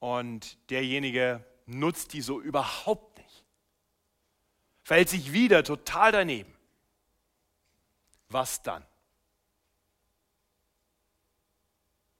[0.00, 3.44] und derjenige nutzt die so überhaupt nicht.
[4.82, 6.52] Verhält sich wieder total daneben.
[8.28, 8.84] Was dann?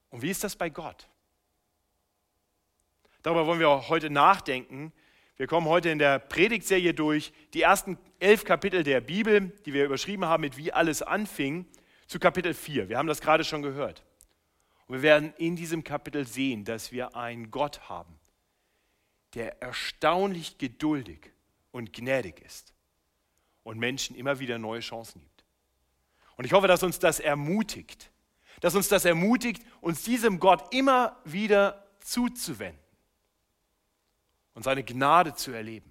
[0.09, 1.07] Und wie ist das bei Gott?
[3.23, 4.93] Darüber wollen wir heute nachdenken.
[5.37, 9.85] Wir kommen heute in der Predigtserie durch die ersten elf Kapitel der Bibel, die wir
[9.85, 11.65] überschrieben haben mit Wie alles anfing,
[12.07, 12.89] zu Kapitel 4.
[12.89, 14.03] Wir haben das gerade schon gehört.
[14.91, 18.13] Und wir werden in diesem Kapitel sehen, dass wir einen Gott haben,
[19.35, 21.31] der erstaunlich geduldig
[21.71, 22.73] und gnädig ist
[23.63, 25.45] und Menschen immer wieder neue Chancen gibt.
[26.35, 28.11] Und ich hoffe, dass uns das ermutigt,
[28.59, 32.83] dass uns das ermutigt, uns diesem Gott immer wieder zuzuwenden
[34.55, 35.89] und seine Gnade zu erleben.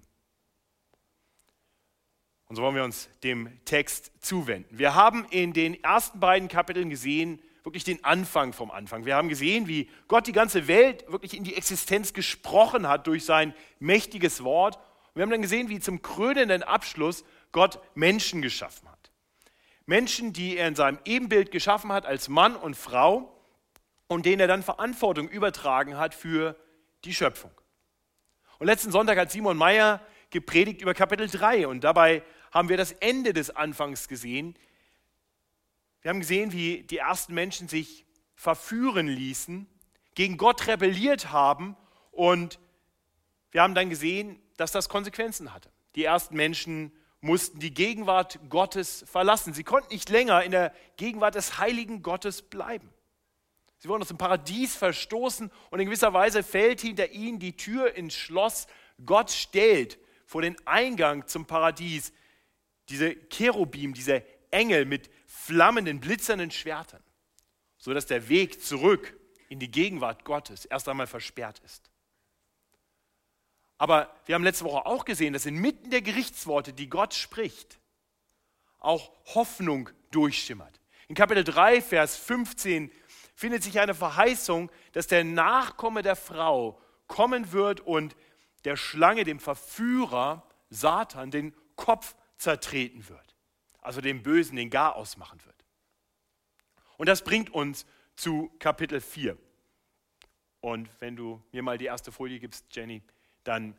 [2.49, 4.77] Und so wollen wir uns dem Text zuwenden.
[4.77, 9.05] Wir haben in den ersten beiden Kapiteln gesehen, wirklich den Anfang vom Anfang.
[9.05, 13.25] Wir haben gesehen, wie Gott die ganze Welt wirklich in die Existenz gesprochen hat durch
[13.25, 14.77] sein mächtiges Wort.
[14.77, 19.11] Und wir haben dann gesehen, wie zum krönenden Abschluss Gott Menschen geschaffen hat.
[19.85, 23.35] Menschen, die er in seinem Ebenbild geschaffen hat als Mann und Frau
[24.07, 26.55] und denen er dann Verantwortung übertragen hat für
[27.03, 27.51] die Schöpfung.
[28.59, 32.91] Und letzten Sonntag hat Simon Meyer gepredigt über Kapitel 3 und dabei haben wir das
[32.93, 34.55] Ende des Anfangs gesehen.
[36.01, 39.67] Wir haben gesehen, wie die ersten Menschen sich verführen ließen,
[40.15, 41.77] gegen Gott rebelliert haben
[42.11, 42.59] und
[43.51, 45.69] wir haben dann gesehen, dass das Konsequenzen hatte.
[45.95, 49.53] Die ersten Menschen mussten die Gegenwart Gottes verlassen.
[49.53, 52.89] Sie konnten nicht länger in der Gegenwart des heiligen Gottes bleiben.
[53.77, 57.95] Sie wurden aus dem Paradies verstoßen und in gewisser Weise fällt hinter ihnen die Tür
[57.95, 58.67] ins Schloss.
[59.05, 62.13] Gott stellt vor den Eingang zum Paradies
[62.89, 65.09] diese Cherubim, diese Engel mit
[65.51, 67.03] flammenden, blitzernden Schwertern,
[67.77, 71.91] sodass der Weg zurück in die Gegenwart Gottes erst einmal versperrt ist.
[73.77, 77.81] Aber wir haben letzte Woche auch gesehen, dass inmitten der Gerichtsworte, die Gott spricht,
[78.79, 80.79] auch Hoffnung durchschimmert.
[81.09, 82.89] In Kapitel 3, Vers 15
[83.35, 88.15] findet sich eine Verheißung, dass der Nachkomme der Frau kommen wird und
[88.63, 93.30] der Schlange, dem Verführer, Satan, den Kopf zertreten wird.
[93.81, 95.55] Also dem Bösen den Gar ausmachen wird.
[96.97, 99.37] Und das bringt uns zu Kapitel 4.
[100.59, 103.01] Und wenn du mir mal die erste Folie gibst, Jenny,
[103.43, 103.75] dann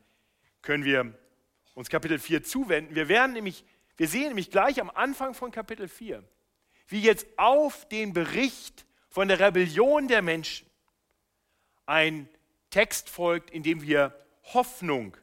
[0.60, 1.16] können wir
[1.74, 2.94] uns Kapitel 4 zuwenden.
[2.94, 3.64] Wir werden nämlich,
[3.96, 6.24] wir sehen nämlich gleich am Anfang von Kapitel 4,
[6.88, 10.68] wie jetzt auf den Bericht von der Rebellion der Menschen
[11.86, 12.28] ein
[12.70, 14.18] Text folgt, in dem wir
[14.54, 15.16] Hoffnung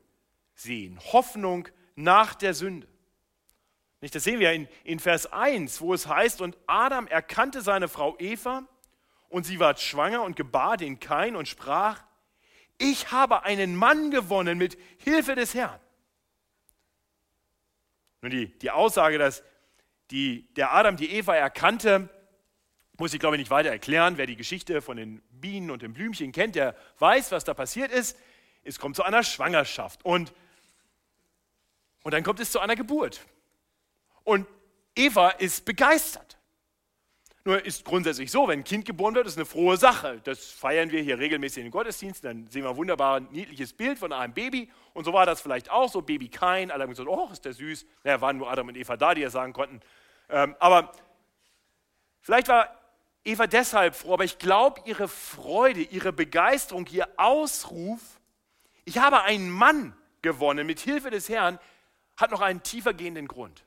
[0.53, 0.99] sehen.
[1.11, 2.87] Hoffnung nach der Sünde.
[4.01, 7.87] Nicht, das sehen wir in, in Vers 1, wo es heißt, und Adam erkannte seine
[7.87, 8.63] Frau Eva
[9.27, 12.01] und sie ward schwanger und gebar den Kain und sprach,
[12.77, 15.79] ich habe einen Mann gewonnen mit Hilfe des Herrn.
[18.21, 19.43] Nun, die, die Aussage, dass
[20.11, 22.09] die, der Adam die Eva erkannte,
[22.97, 24.17] muss ich glaube ich nicht weiter erklären.
[24.17, 27.91] Wer die Geschichte von den Bienen und den Blümchen kennt, der weiß, was da passiert
[27.91, 28.17] ist.
[28.63, 30.33] Es kommt zu einer Schwangerschaft und,
[32.03, 33.21] und dann kommt es zu einer Geburt.
[34.29, 34.45] Und
[34.95, 36.37] Eva ist begeistert.
[37.45, 40.21] Nur ist grundsätzlich so, wenn ein Kind geboren wird, ist eine frohe Sache.
[40.23, 42.29] Das feiern wir hier regelmäßig in den Gottesdiensten.
[42.29, 44.69] Dann sehen wir ein wunderbar niedliches Bild von einem Baby.
[44.93, 46.03] Und so war das vielleicht auch so.
[46.03, 47.87] Baby Kain, alle haben gesagt, oh, ist der süß.
[48.03, 49.79] Naja, waren nur Adam und Eva da, die ja sagen konnten.
[50.29, 50.91] Ähm, aber
[52.21, 52.69] vielleicht war
[53.23, 57.99] Eva deshalb froh, aber ich glaube, ihre Freude, ihre Begeisterung, ihr Ausruf,
[58.85, 61.57] ich habe einen Mann gewonnen mit Hilfe des Herrn,
[62.15, 63.63] hat noch einen tiefer gehenden Grund.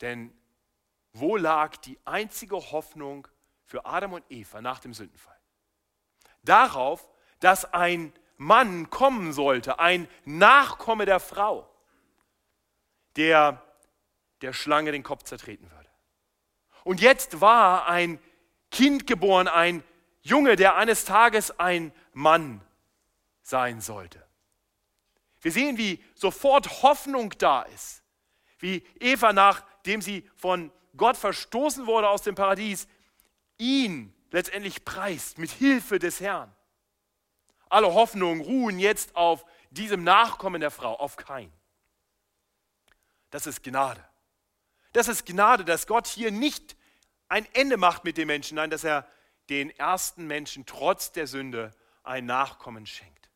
[0.00, 0.36] Denn
[1.12, 3.26] wo lag die einzige Hoffnung
[3.64, 5.38] für Adam und Eva nach dem Sündenfall?
[6.42, 7.08] Darauf,
[7.40, 11.68] dass ein Mann kommen sollte, ein Nachkomme der Frau,
[13.16, 13.62] der
[14.42, 15.90] der Schlange den Kopf zertreten würde.
[16.84, 18.20] Und jetzt war ein
[18.70, 19.82] Kind geboren, ein
[20.20, 22.60] Junge, der eines Tages ein Mann
[23.42, 24.26] sein sollte.
[25.40, 28.02] Wir sehen, wie sofort Hoffnung da ist,
[28.58, 29.32] wie Eva
[29.86, 32.88] nachdem sie von Gott verstoßen wurde aus dem Paradies,
[33.56, 36.52] ihn letztendlich preist mit Hilfe des Herrn.
[37.68, 41.52] Alle Hoffnungen ruhen jetzt auf diesem Nachkommen der Frau, auf Kain.
[43.30, 44.04] Das ist Gnade.
[44.92, 46.76] Das ist Gnade, dass Gott hier nicht
[47.28, 49.06] ein Ende macht mit den Menschen, nein, dass er
[49.50, 51.70] den ersten Menschen trotz der Sünde
[52.02, 53.30] ein Nachkommen schenkt.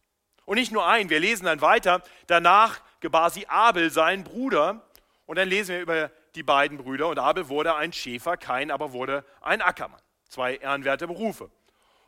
[0.46, 4.84] Und nicht nur ein, wir lesen dann weiter, danach gebar sie Abel, seinen Bruder,
[5.26, 8.92] und dann lesen wir über die beiden Brüder und Abel wurde ein Schäfer, Kain aber
[8.92, 10.00] wurde ein Ackermann.
[10.28, 11.50] Zwei ehrenwerte Berufe.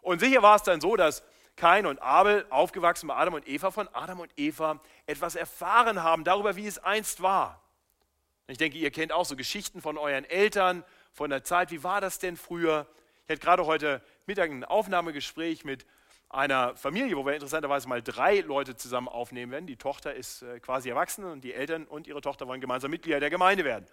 [0.00, 1.22] Und sicher war es dann so, dass
[1.56, 6.24] Kain und Abel, aufgewachsen bei Adam und Eva, von Adam und Eva etwas erfahren haben
[6.24, 7.60] darüber, wie es einst war.
[8.48, 11.70] Ich denke, ihr kennt auch so Geschichten von euren Eltern, von der Zeit.
[11.70, 12.86] Wie war das denn früher?
[13.24, 15.86] Ich hatte gerade heute Mittag ein Aufnahmegespräch mit
[16.28, 19.66] einer Familie, wo wir interessanterweise mal drei Leute zusammen aufnehmen werden.
[19.66, 23.20] Die Tochter ist äh, quasi erwachsen und die Eltern und ihre Tochter wollen gemeinsam Mitglieder
[23.20, 23.86] der Gemeinde werden.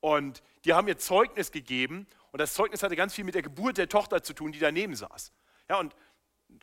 [0.00, 3.78] Und die haben ihr Zeugnis gegeben und das Zeugnis hatte ganz viel mit der Geburt
[3.78, 5.32] der Tochter zu tun, die daneben saß.
[5.68, 5.94] Ja, und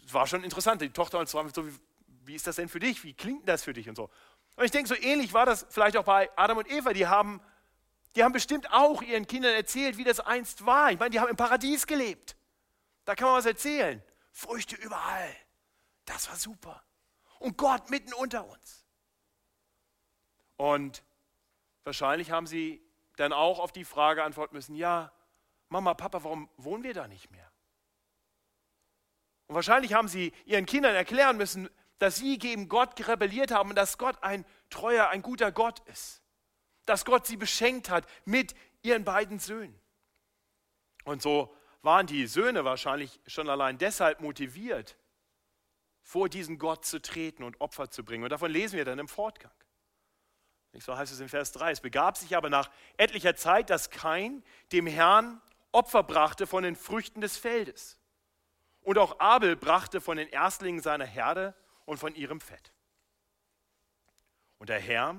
[0.06, 0.81] es war schon interessant.
[0.81, 1.74] Die Tochter und so, wie,
[2.25, 3.03] wie ist das denn für dich?
[3.03, 4.09] Wie klingt das für dich und so?
[4.56, 6.94] Und ich denke, so ähnlich war das vielleicht auch bei Adam und Eva.
[6.94, 7.41] Die haben,
[8.15, 10.91] die haben bestimmt auch ihren Kindern erzählt, wie das einst war.
[10.91, 12.35] Ich meine, die haben im Paradies gelebt.
[13.06, 14.01] Da kann man was erzählen.
[14.31, 15.35] Früchte überall.
[16.06, 16.83] Das war super.
[17.39, 18.85] Und Gott mitten unter uns.
[20.57, 21.03] Und
[21.83, 22.82] wahrscheinlich haben sie
[23.15, 25.12] dann auch auf die Frage antworten müssen, ja,
[25.69, 27.51] Mama, Papa, warum wohnen wir da nicht mehr?
[29.48, 31.69] Und wahrscheinlich haben sie ihren Kindern erklären müssen,
[32.00, 36.21] dass sie gegen Gott rebelliert haben und dass Gott ein treuer, ein guter Gott ist.
[36.86, 39.80] Dass Gott sie beschenkt hat mit ihren beiden Söhnen.
[41.06, 44.98] Und so waren die Söhne wahrscheinlich schon allein deshalb motiviert,
[46.01, 48.24] vor diesen Gott zu treten und Opfer zu bringen.
[48.24, 49.51] Und davon lesen wir dann im Fortgang.
[50.80, 51.72] So heißt es in Vers 3.
[51.72, 55.40] Es begab sich aber nach etlicher Zeit, dass Kain dem Herrn
[55.72, 57.98] Opfer brachte von den Früchten des Feldes.
[58.81, 61.56] Und auch Abel brachte von den Erstlingen seiner Herde
[61.86, 62.74] und von ihrem Fett.
[64.58, 65.16] Und der Herr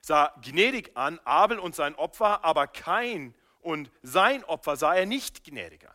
[0.00, 5.44] sah gnädig an Abel und sein Opfer, aber Kain und sein Opfer sah er nicht
[5.44, 5.94] gnädig an.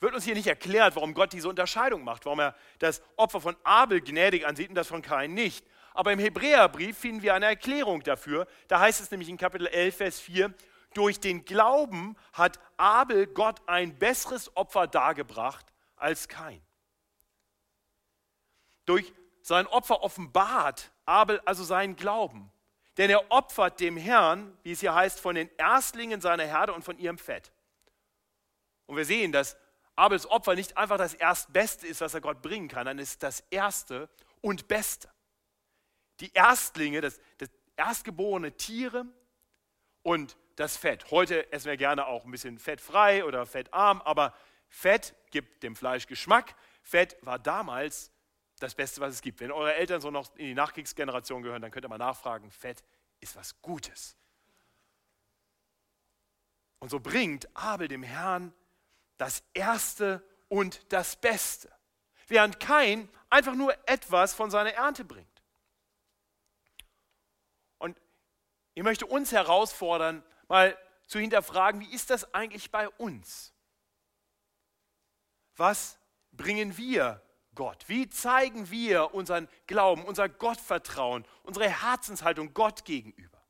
[0.00, 3.56] Wird uns hier nicht erklärt, warum Gott diese Unterscheidung macht, warum er das Opfer von
[3.64, 5.64] Abel gnädig ansieht und das von Kain nicht.
[5.94, 8.46] Aber im Hebräerbrief finden wir eine Erklärung dafür.
[8.68, 10.52] Da heißt es nämlich in Kapitel 11, Vers 4,
[10.92, 16.60] durch den Glauben hat Abel Gott ein besseres Opfer dargebracht als Kain.
[18.86, 22.50] Durch sein Opfer offenbart Abel also seinen Glauben.
[22.96, 26.84] Denn er opfert dem Herrn, wie es hier heißt, von den Erstlingen seiner Herde und
[26.84, 27.52] von ihrem Fett.
[28.86, 29.56] Und wir sehen, dass
[29.96, 33.44] Abels Opfer nicht einfach das Erstbeste ist, was er Gott bringen kann, dann ist das
[33.50, 34.08] Erste
[34.40, 35.13] und Beste.
[36.20, 39.06] Die Erstlinge, das, das erstgeborene Tiere
[40.02, 41.10] und das Fett.
[41.10, 44.34] Heute essen wir gerne auch ein bisschen fettfrei oder fettarm, aber
[44.68, 46.54] Fett gibt dem Fleisch Geschmack.
[46.82, 48.10] Fett war damals
[48.60, 49.40] das Beste, was es gibt.
[49.40, 52.84] Wenn eure Eltern so noch in die Nachkriegsgeneration gehören, dann könnt ihr mal nachfragen, Fett
[53.20, 54.16] ist was Gutes.
[56.78, 58.52] Und so bringt Abel dem Herrn
[59.16, 61.72] das Erste und das Beste,
[62.28, 65.42] während Kain einfach nur etwas von seiner Ernte bringt.
[67.78, 67.98] Und
[68.74, 70.76] ich möchte uns herausfordern, mal
[71.06, 73.52] zu hinterfragen, wie ist das eigentlich bei uns?
[75.56, 75.98] Was
[76.32, 77.22] bringen wir
[77.54, 77.88] Gott?
[77.88, 83.42] Wie zeigen wir unseren Glauben, unser Gottvertrauen, unsere Herzenshaltung Gott gegenüber?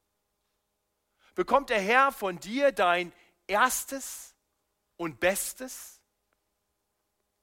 [1.35, 3.13] Bekommt der Herr von dir dein
[3.47, 4.35] erstes
[4.97, 6.01] und bestes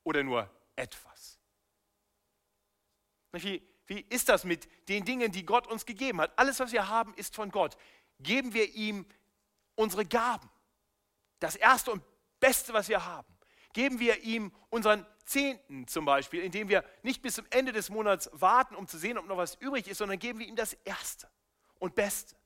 [0.03, 1.39] oder nur etwas?
[3.31, 3.61] Wie,
[3.91, 6.31] wie ist das mit den Dingen, die Gott uns gegeben hat?
[6.39, 7.75] Alles, was wir haben, ist von Gott.
[8.21, 9.05] Geben wir ihm
[9.75, 10.49] unsere Gaben,
[11.41, 12.01] das Erste und
[12.39, 13.27] Beste, was wir haben,
[13.73, 18.29] geben wir ihm unseren Zehnten zum Beispiel, indem wir nicht bis zum Ende des Monats
[18.31, 21.29] warten, um zu sehen, ob noch was übrig ist, sondern geben wir ihm das Erste
[21.77, 22.37] und Beste.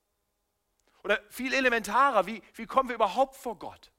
[1.04, 3.92] Oder viel elementarer, wie, wie kommen wir überhaupt vor Gott?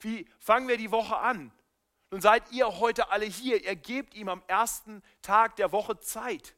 [0.00, 1.50] Wie fangen wir die Woche an?
[2.10, 3.64] Nun seid ihr heute alle hier.
[3.64, 6.54] Ihr gebt ihm am ersten Tag der Woche Zeit,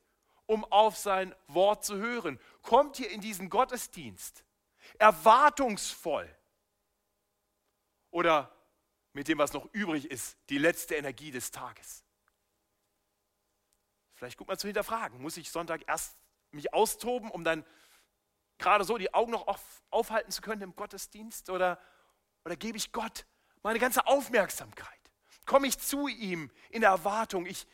[0.51, 2.41] um auf sein Wort zu hören.
[2.63, 4.45] Kommt ihr in diesen Gottesdienst
[4.99, 6.29] erwartungsvoll
[8.11, 8.53] oder
[9.13, 12.05] mit dem, was noch übrig ist, die letzte Energie des Tages.
[14.15, 16.19] Vielleicht gut mal zu hinterfragen, muss ich Sonntag erst
[16.51, 17.65] mich austoben, um dann
[18.59, 21.81] gerade so die Augen noch auf, aufhalten zu können im Gottesdienst oder,
[22.45, 23.25] oder gebe ich Gott
[23.63, 24.89] meine ganze Aufmerksamkeit?
[25.47, 27.69] Komme ich zu ihm in der Erwartung, ich,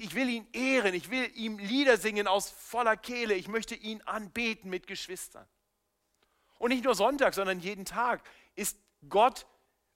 [0.00, 4.00] ich will ihn ehren, ich will ihm Lieder singen aus voller Kehle, ich möchte ihn
[4.02, 5.46] anbeten mit Geschwistern.
[6.58, 8.22] Und nicht nur Sonntag, sondern jeden Tag
[8.54, 8.78] ist
[9.10, 9.46] Gott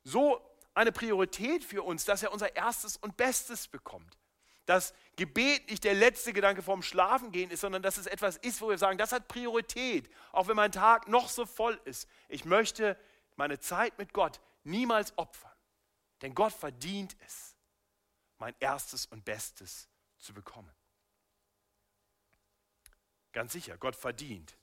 [0.02, 0.40] so
[0.74, 4.18] eine Priorität für uns, dass er unser erstes und Bestes bekommt.
[4.66, 8.68] Dass Gebet nicht der letzte Gedanke vorm Schlafengehen ist, sondern dass es etwas ist, wo
[8.68, 12.08] wir sagen, das hat Priorität, auch wenn mein Tag noch so voll ist.
[12.28, 12.98] Ich möchte
[13.36, 15.50] meine Zeit mit Gott niemals opfern,
[16.20, 17.54] denn Gott verdient es,
[18.38, 19.88] mein erstes und Bestes
[20.24, 20.72] zu bekommen.
[23.32, 24.56] Ganz sicher, Gott verdient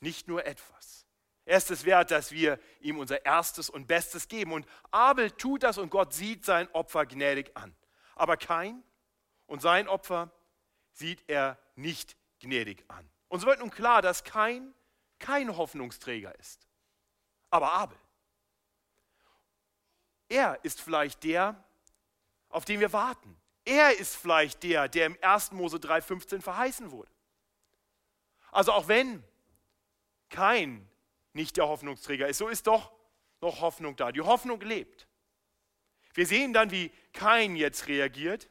[0.00, 1.06] nicht nur etwas,
[1.44, 4.52] Er ist es wert, dass wir ihm unser Erstes und Bestes geben.
[4.52, 7.74] Und Abel tut das und Gott sieht sein Opfer gnädig an.
[8.14, 8.82] Aber Kain
[9.46, 10.30] und sein Opfer
[10.92, 13.08] sieht er nicht gnädig an.
[13.28, 14.72] Uns wird nun klar, dass Kain
[15.18, 16.68] kein Hoffnungsträger ist,
[17.50, 17.98] aber Abel.
[20.28, 21.62] Er ist vielleicht der,
[22.48, 23.41] auf den wir warten.
[23.64, 25.52] Er ist vielleicht der, der im 1.
[25.52, 27.10] Mose 3,15 verheißen wurde.
[28.50, 29.22] Also auch wenn
[30.28, 30.88] kein
[31.32, 32.92] nicht der Hoffnungsträger ist, so ist doch
[33.40, 34.12] noch Hoffnung da.
[34.12, 35.06] Die Hoffnung lebt.
[36.14, 38.48] Wir sehen dann, wie Kain jetzt reagiert.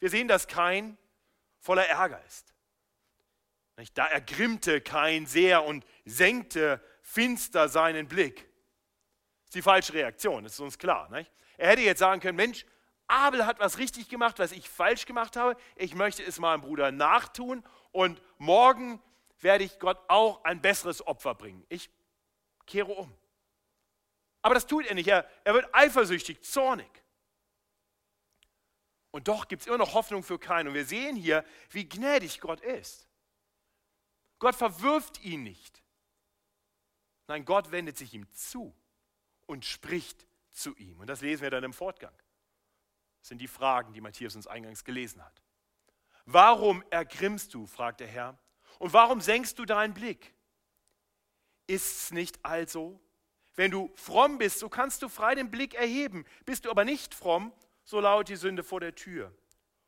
[0.00, 0.98] Wir sehen, dass Kain
[1.60, 2.54] voller Ärger ist.
[3.94, 8.36] Da ergrimmte Kain sehr und senkte finster seinen Blick.
[8.36, 11.10] Das ist die falsche Reaktion, das ist uns klar.
[11.56, 12.64] Er hätte jetzt sagen können, Mensch,
[13.06, 15.56] Abel hat was richtig gemacht, was ich falsch gemacht habe.
[15.76, 19.02] Ich möchte es meinem Bruder nachtun und morgen
[19.40, 21.64] werde ich Gott auch ein besseres Opfer bringen.
[21.68, 21.90] Ich
[22.66, 23.14] kehre um.
[24.42, 25.08] Aber das tut er nicht.
[25.08, 26.90] Er, er wird eifersüchtig, zornig.
[29.10, 30.68] Und doch gibt es immer noch Hoffnung für keinen.
[30.68, 33.08] Und wir sehen hier, wie gnädig Gott ist.
[34.38, 35.82] Gott verwirft ihn nicht.
[37.26, 38.74] Nein, Gott wendet sich ihm zu
[39.46, 40.98] und spricht zu ihm.
[41.00, 42.12] Und das lesen wir dann im Fortgang.
[43.24, 45.40] Sind die Fragen, die Matthias uns eingangs gelesen hat.
[46.26, 48.38] Warum ergrimmst du, fragt der Herr,
[48.78, 50.34] und warum senkst du deinen Blick?
[51.66, 53.00] Ist es nicht also?
[53.54, 56.26] Wenn du fromm bist, so kannst du frei den Blick erheben.
[56.44, 57.50] Bist du aber nicht fromm,
[57.82, 59.34] so lautet die Sünde vor der Tür.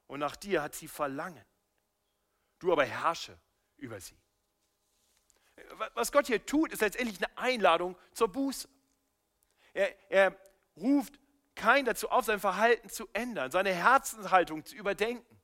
[0.06, 1.44] Und nach dir hat sie Verlangen.
[2.58, 3.38] Du aber herrsche
[3.76, 4.16] über sie.
[5.92, 8.66] Was Gott hier tut, ist letztendlich eine Einladung zur Buße.
[9.74, 10.36] Er, er
[10.74, 11.18] ruft
[11.56, 15.40] kein dazu auf, sein Verhalten zu ändern, seine Herzenshaltung zu überdenken,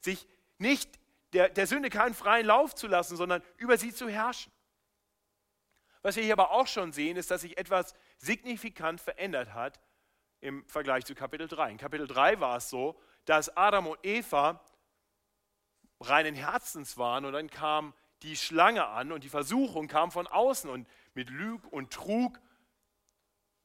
[0.00, 0.28] sich
[0.58, 0.98] nicht
[1.32, 4.52] der, der Sünde keinen freien Lauf zu lassen, sondern über sie zu herrschen.
[6.02, 9.80] Was wir hier aber auch schon sehen, ist, dass sich etwas signifikant verändert hat
[10.40, 11.72] im Vergleich zu Kapitel 3.
[11.72, 14.64] In Kapitel 3 war es so, dass Adam und Eva
[16.00, 20.70] reinen Herzens waren und dann kam die Schlange an und die Versuchung kam von außen
[20.70, 22.40] und mit Lüg und Trug.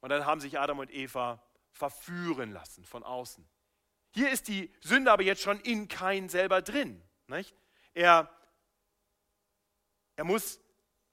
[0.02, 1.42] Und dann haben sich Adam und Eva
[1.74, 3.48] verführen lassen von außen.
[4.12, 7.04] Hier ist die Sünde aber jetzt schon in Kain selber drin.
[7.28, 7.54] Nicht?
[7.94, 8.30] Er,
[10.16, 10.60] er muss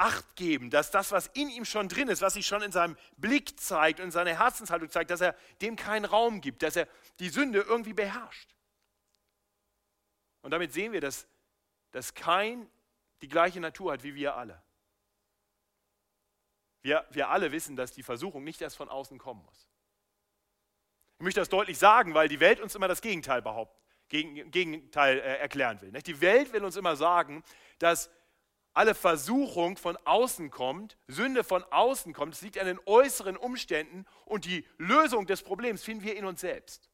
[0.01, 2.97] Acht geben, dass das, was in ihm schon drin ist, was sich schon in seinem
[3.19, 6.89] Blick zeigt und in seiner Herzenshaltung zeigt, dass er dem keinen Raum gibt, dass er
[7.19, 8.57] die Sünde irgendwie beherrscht.
[10.41, 11.29] Und damit sehen wir, dass,
[11.91, 12.67] dass kein
[13.21, 14.63] die gleiche Natur hat wie wir alle.
[16.81, 19.69] Wir, wir alle wissen, dass die Versuchung nicht erst von außen kommen muss.
[21.21, 25.37] Ich möchte das deutlich sagen, weil die Welt uns immer das Gegenteil behauptet, Gegenteil äh,
[25.37, 25.93] erklären will.
[25.93, 27.45] Die Welt will uns immer sagen,
[27.79, 28.09] dass
[28.73, 34.07] alle Versuchung von außen kommt, Sünde von außen kommt, es liegt an den äußeren Umständen
[34.25, 36.89] und die Lösung des Problems finden wir in uns selbst.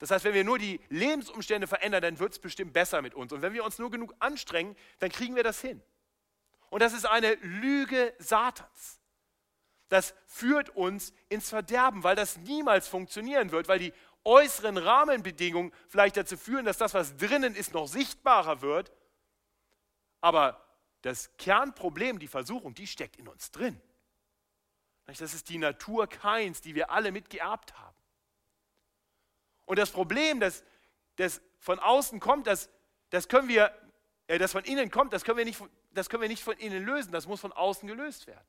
[0.00, 3.32] Das heißt, wenn wir nur die Lebensumstände verändern, dann wird es bestimmt besser mit uns.
[3.32, 5.80] Und wenn wir uns nur genug anstrengen, dann kriegen wir das hin.
[6.70, 8.99] Und das ist eine Lüge Satans.
[9.90, 13.92] Das führt uns ins Verderben, weil das niemals funktionieren wird, weil die
[14.24, 18.92] äußeren Rahmenbedingungen vielleicht dazu führen, dass das, was drinnen ist, noch sichtbarer wird.
[20.20, 20.64] Aber
[21.02, 23.80] das Kernproblem, die Versuchung, die steckt in uns drin.
[25.06, 27.96] Das ist die Natur Keins, die wir alle mitgeerbt haben.
[29.64, 30.62] Und das Problem, das,
[31.16, 32.70] das von außen kommt, das,
[33.10, 33.74] das können wir,
[34.28, 36.84] äh, das von innen kommt, das können, wir nicht, das können wir nicht von innen
[36.84, 38.46] lösen, das muss von außen gelöst werden.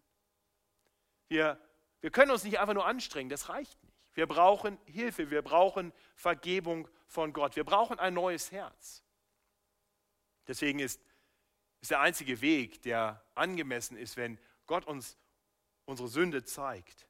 [1.31, 1.57] Wir,
[2.01, 3.95] wir können uns nicht einfach nur anstrengen, das reicht nicht.
[4.15, 9.01] Wir brauchen Hilfe, wir brauchen Vergebung von Gott, wir brauchen ein neues Herz.
[10.45, 11.00] Deswegen ist,
[11.79, 15.17] ist der einzige Weg, der angemessen ist, wenn Gott uns
[15.85, 17.07] unsere Sünde zeigt,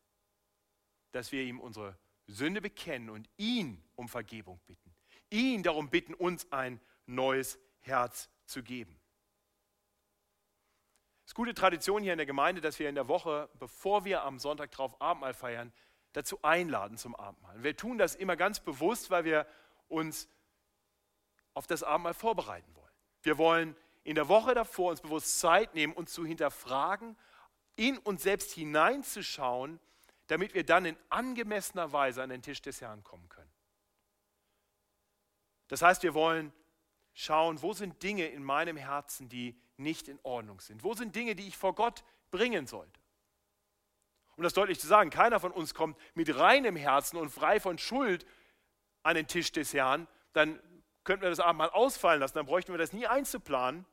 [1.13, 1.97] dass wir ihm unsere
[2.27, 4.93] Sünde bekennen und ihn um Vergebung bitten.
[5.31, 9.00] Ihn darum bitten, uns ein neues Herz zu geben.
[11.31, 14.23] Es ist gute Tradition hier in der Gemeinde, dass wir in der Woche, bevor wir
[14.23, 15.71] am Sonntag drauf Abendmahl feiern,
[16.11, 17.63] dazu einladen zum Abendmahl.
[17.63, 19.47] Wir tun das immer ganz bewusst, weil wir
[19.87, 20.27] uns
[21.53, 22.91] auf das Abendmahl vorbereiten wollen.
[23.21, 27.15] Wir wollen in der Woche davor uns bewusst Zeit nehmen, uns zu hinterfragen,
[27.77, 29.79] in uns selbst hineinzuschauen
[30.31, 33.51] damit wir dann in angemessener Weise an den Tisch des Herrn kommen können.
[35.67, 36.53] Das heißt, wir wollen
[37.13, 40.83] schauen, wo sind Dinge in meinem Herzen, die nicht in Ordnung sind?
[40.83, 42.99] Wo sind Dinge, die ich vor Gott bringen sollte?
[44.37, 47.77] Um das deutlich zu sagen, keiner von uns kommt mit reinem Herzen und frei von
[47.77, 48.25] Schuld
[49.03, 50.59] an den Tisch des Herrn, dann
[51.03, 53.85] könnten wir das Abend mal ausfallen lassen, dann bräuchten wir das nie einzuplanen.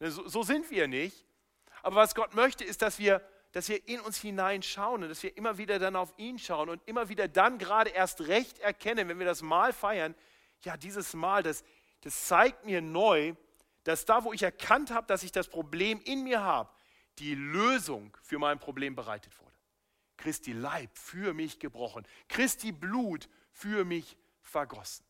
[0.00, 1.26] So, so sind wir nicht.
[1.82, 5.36] Aber was Gott möchte, ist, dass wir, dass wir in uns hineinschauen und dass wir
[5.36, 9.18] immer wieder dann auf ihn schauen und immer wieder dann gerade erst recht erkennen, wenn
[9.18, 10.14] wir das Mal feiern,
[10.62, 11.64] ja, dieses Mal, das,
[12.02, 13.34] das zeigt mir neu,
[13.84, 16.70] dass da, wo ich erkannt habe, dass ich das Problem in mir habe,
[17.18, 19.52] die Lösung für mein Problem bereitet wurde.
[20.16, 25.04] Christi Leib für mich gebrochen, Christi Blut für mich vergossen.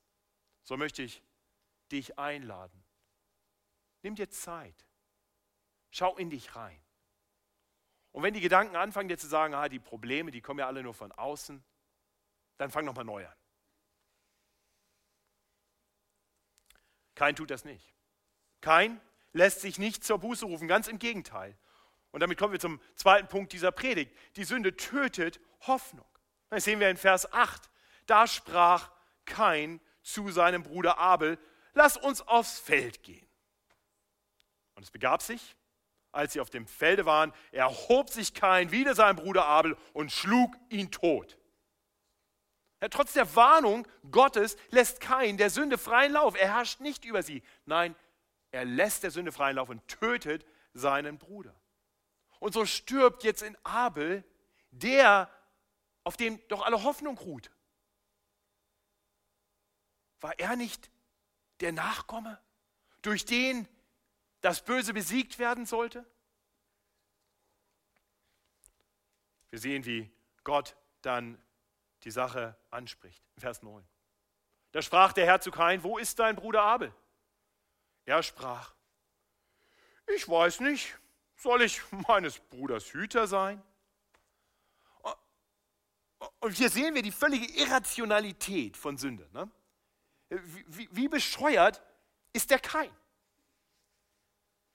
[0.63, 1.23] So möchte ich
[1.91, 2.83] dich einladen.
[4.03, 4.87] Nimm dir Zeit.
[5.91, 6.81] Schau in dich rein.
[8.13, 10.83] Und wenn die Gedanken anfangen dir zu sagen, ah, die Probleme, die kommen ja alle
[10.83, 11.63] nur von außen,
[12.59, 13.35] dann fang nochmal neu an.
[17.15, 17.95] Kein tut das nicht.
[18.61, 19.01] Kein
[19.33, 21.57] lässt sich nicht zur Buße rufen, ganz im Gegenteil.
[22.11, 24.13] Und damit kommen wir zum zweiten Punkt dieser Predigt.
[24.37, 26.07] Die Sünde tötet Hoffnung.
[26.51, 27.71] Das sehen wir in Vers 8.
[28.07, 28.91] Da sprach
[29.25, 31.39] Kain zu seinem Bruder Abel,
[31.73, 33.27] lass uns aufs Feld gehen.
[34.75, 35.57] Und es begab sich,
[36.11, 40.55] als sie auf dem Felde waren, erhob sich Kain wider seinen Bruder Abel und schlug
[40.69, 41.39] ihn tot.
[42.83, 46.35] Ja, trotz der Warnung Gottes lässt Kain der Sünde freien Lauf.
[46.35, 47.45] Er herrscht nicht über sie.
[47.65, 47.95] Nein,
[48.51, 51.55] er lässt der Sünde freien Lauf und tötet seinen Bruder.
[52.41, 54.25] Und so stirbt jetzt in Abel
[54.73, 55.31] der,
[56.03, 57.53] auf dem doch alle Hoffnung ruht.
[60.21, 60.91] War er nicht
[61.61, 62.41] der Nachkomme,
[63.01, 63.69] durch den
[64.41, 66.05] das Böse besiegt werden sollte?
[69.51, 70.11] Wir sehen, wie
[70.43, 71.41] Gott dann
[72.05, 73.23] die Sache anspricht.
[73.39, 73.87] Vers 9.
[74.73, 76.95] Da sprach der Herr zu Kain, wo ist dein Bruder Abel?
[78.05, 78.75] Er sprach,
[80.07, 80.99] ich weiß nicht,
[81.37, 83.63] soll ich meines Bruders Hüter sein?
[86.41, 89.29] Und hier sehen wir die völlige Irrationalität von Sünde.
[89.33, 89.51] Ne?
[90.67, 91.83] Wie, wie, bescheuert
[92.33, 92.91] ist der Kain?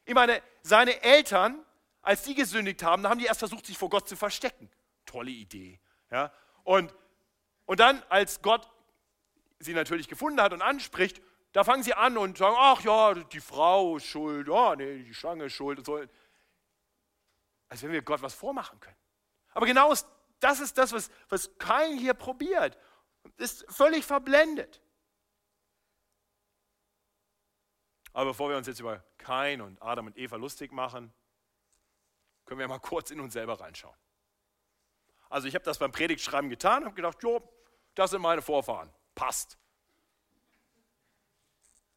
[0.05, 1.65] Ich meine, seine Eltern,
[2.01, 4.69] als die gesündigt haben, da haben die erst versucht, sich vor Gott zu verstecken.
[5.05, 5.79] Tolle Idee.
[6.11, 6.33] Ja?
[6.63, 6.93] Und,
[7.67, 8.67] und dann, als Gott
[9.59, 11.21] sie natürlich gefunden hat und anspricht,
[11.51, 15.13] da fangen sie an und sagen, ach ja, die Frau ist schuld, ja, nee, die
[15.13, 16.01] Schlange ist schuld und so
[17.69, 18.97] als wenn wir Gott was vormachen können.
[19.51, 19.93] Aber genau
[20.39, 22.77] das ist das, was, was Kain hier probiert.
[23.37, 24.81] Ist völlig verblendet.
[28.13, 31.13] Aber bevor wir uns jetzt über Kain und Adam und Eva lustig machen,
[32.45, 33.97] können wir mal kurz in uns selber reinschauen.
[35.29, 37.41] Also ich habe das beim Predigtschreiben getan habe gedacht, jo,
[37.97, 38.89] das sind meine Vorfahren.
[39.15, 39.57] Passt.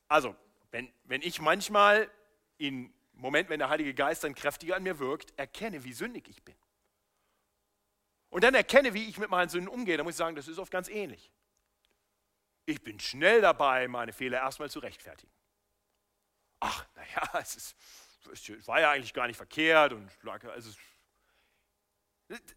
[0.08, 0.34] Also,
[0.70, 2.10] wenn, wenn ich manchmal
[2.56, 6.42] in Moment, wenn der Heilige Geist dann kräftiger an mir wirkt, erkenne, wie sündig ich
[6.42, 6.56] bin.
[8.30, 10.58] Und dann erkenne, wie ich mit meinen Sünden umgehe, dann muss ich sagen, das ist
[10.58, 11.30] oft ganz ähnlich.
[12.64, 15.32] Ich bin schnell dabei, meine Fehler erstmal zu rechtfertigen.
[16.60, 17.74] Ach, naja, es,
[18.32, 20.70] es war ja eigentlich gar nicht verkehrt und also,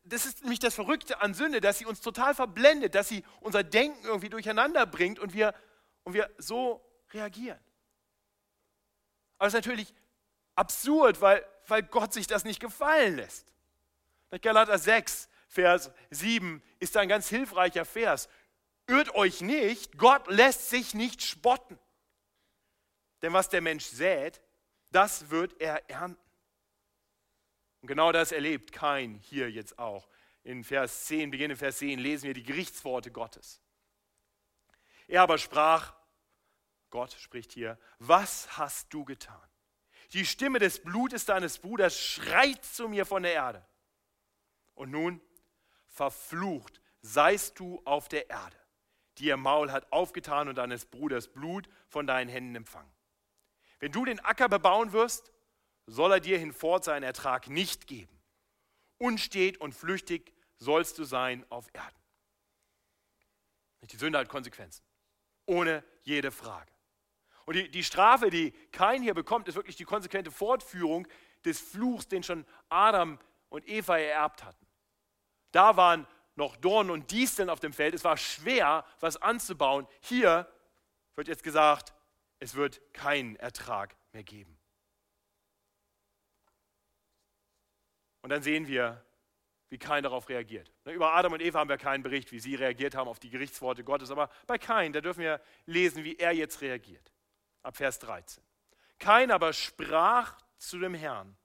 [0.03, 3.63] das ist nämlich das Verrückte an Sünde, dass sie uns total verblendet, dass sie unser
[3.63, 5.55] Denken irgendwie durcheinander bringt und wir,
[6.03, 7.59] und wir so reagieren.
[9.37, 9.93] Aber es ist natürlich
[10.55, 13.51] absurd, weil, weil Gott sich das nicht gefallen lässt.
[14.41, 18.29] Galater 6, Vers 7 ist ein ganz hilfreicher Vers.
[18.87, 21.79] Irrt euch nicht, Gott lässt sich nicht spotten.
[23.21, 24.41] Denn was der Mensch sät,
[24.91, 26.21] das wird er ernten.
[27.83, 30.07] Und genau das erlebt Kain hier jetzt auch.
[30.43, 33.61] In Vers 10, Beginn in Vers 10 lesen wir die Gerichtsworte Gottes.
[35.05, 35.93] Er aber sprach,
[36.91, 39.49] Gott spricht hier, was hast du getan?
[40.13, 43.67] Die Stimme des Blutes deines Bruders schreit zu mir von der Erde.
[44.75, 45.19] Und nun,
[45.87, 48.55] verflucht seist du auf der Erde,
[49.17, 52.93] die ihr Maul hat aufgetan und deines Bruders Blut von deinen Händen empfangen.
[53.79, 55.32] Wenn du den Acker bebauen wirst,
[55.85, 58.21] soll er dir hinfort seinen Ertrag nicht geben.
[58.97, 61.97] Unstet und flüchtig sollst du sein auf Erden.
[63.91, 64.83] Die Sünde hat Konsequenzen,
[65.45, 66.71] ohne jede Frage.
[67.45, 71.07] Und die, die Strafe, die Kain hier bekommt, ist wirklich die konsequente Fortführung
[71.43, 73.19] des Fluchs, den schon Adam
[73.49, 74.65] und Eva ererbt hatten.
[75.51, 77.93] Da waren noch Dornen und Disteln auf dem Feld.
[77.93, 79.87] Es war schwer, was anzubauen.
[80.01, 80.49] Hier
[81.15, 81.93] wird jetzt gesagt,
[82.39, 84.57] es wird keinen Ertrag mehr geben.
[88.23, 89.05] Und dann sehen wir,
[89.69, 90.71] wie Kain darauf reagiert.
[90.85, 93.29] Ne, über Adam und Eva haben wir keinen Bericht, wie sie reagiert haben auf die
[93.29, 97.11] Gerichtsworte Gottes, aber bei Kain, da dürfen wir lesen, wie er jetzt reagiert
[97.63, 98.43] ab Vers 13.
[98.99, 101.35] Kein aber sprach zu dem Herrn,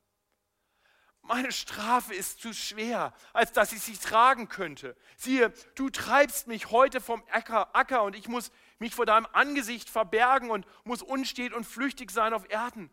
[1.23, 4.97] meine Strafe ist zu schwer, als dass ich sie tragen könnte.
[5.17, 9.91] Siehe, du treibst mich heute vom Acker, Acker und ich muss mich vor deinem Angesicht
[9.91, 12.91] verbergen und muss unstet und flüchtig sein auf Erden.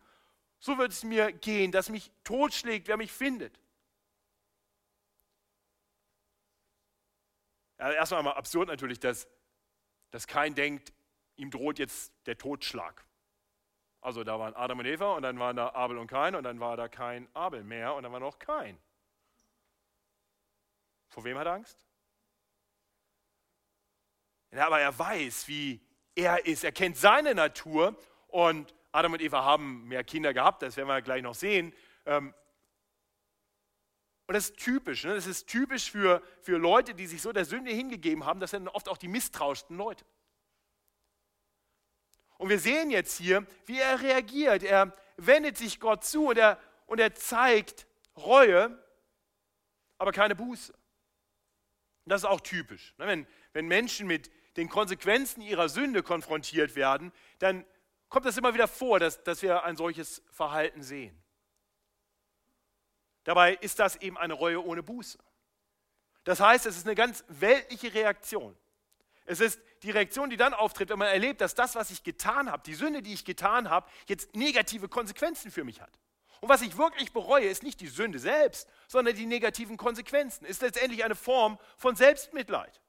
[0.60, 3.60] So wird es mir gehen, dass mich totschlägt, wer mich findet.
[7.80, 9.28] Ja, erstmal mal absurd natürlich, dass,
[10.12, 10.94] dass kein denkt,
[11.36, 13.06] ihm droht jetzt der Totschlag.
[14.02, 16.60] Also da waren Adam und Eva und dann waren da Abel und Kain und dann
[16.60, 18.78] war da kein Abel mehr und dann war noch kein.
[21.10, 21.86] Vor wem hat er Angst?
[24.52, 25.82] Ja, aber er weiß, wie
[26.14, 26.64] er ist.
[26.64, 31.02] Er kennt seine Natur und Adam und Eva haben mehr Kinder gehabt, das werden wir
[31.02, 31.74] gleich noch sehen.
[32.06, 32.34] Ähm,
[34.28, 35.04] und das ist typisch.
[35.04, 35.14] Ne?
[35.14, 38.40] Das ist typisch für, für Leute, die sich so der Sünde hingegeben haben.
[38.40, 40.04] Das sind oft auch die misstrauischsten Leute.
[42.38, 44.64] Und wir sehen jetzt hier, wie er reagiert.
[44.64, 47.86] Er wendet sich Gott zu und er, und er zeigt
[48.18, 48.78] Reue,
[49.98, 50.74] aber keine Buße.
[50.74, 52.94] Und das ist auch typisch.
[52.98, 53.08] Ne?
[53.08, 57.66] Wenn, wenn Menschen mit den Konsequenzen ihrer Sünde konfrontiert werden, dann
[58.10, 61.25] kommt es immer wieder vor, dass, dass wir ein solches Verhalten sehen.
[63.26, 65.20] Dabei ist das eben eine Reue ohne Buße.
[66.24, 68.56] Das heißt, es ist eine ganz weltliche Reaktion.
[69.26, 72.52] Es ist die Reaktion, die dann auftritt, wenn man erlebt, dass das, was ich getan
[72.52, 76.00] habe, die Sünde, die ich getan habe, jetzt negative Konsequenzen für mich hat.
[76.42, 80.46] Und was ich wirklich bereue, ist nicht die Sünde selbst, sondern die negativen Konsequenzen.
[80.46, 82.80] Ist letztendlich eine Form von Selbstmitleid.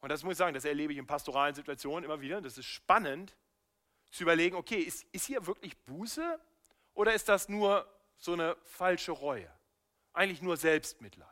[0.00, 2.40] Und das muss ich sagen, das erlebe ich in pastoralen Situationen immer wieder.
[2.40, 3.36] Das ist spannend
[4.10, 6.40] zu überlegen, okay, ist, ist hier wirklich Buße
[6.96, 9.48] oder ist das nur so eine falsche Reue?
[10.12, 11.28] Eigentlich nur Selbstmitleid.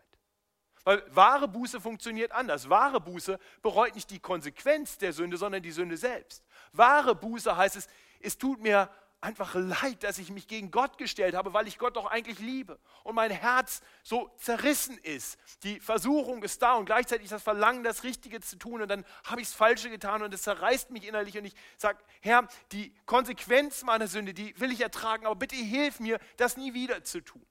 [0.85, 2.69] Weil wahre Buße funktioniert anders.
[2.69, 6.45] Wahre Buße bereut nicht die Konsequenz der Sünde, sondern die Sünde selbst.
[6.73, 7.89] Wahre Buße heißt es,
[8.21, 8.91] es tut mir
[9.25, 12.79] einfach leid, dass ich mich gegen Gott gestellt habe, weil ich Gott doch eigentlich liebe
[13.03, 15.39] und mein Herz so zerrissen ist.
[15.63, 19.41] Die Versuchung ist da und gleichzeitig das Verlangen, das Richtige zu tun und dann habe
[19.41, 23.83] ich das Falsche getan und es zerreißt mich innerlich und ich sage, Herr, die Konsequenz
[23.83, 27.47] meiner Sünde, die will ich ertragen, aber bitte hilf mir, das nie wieder zu tun.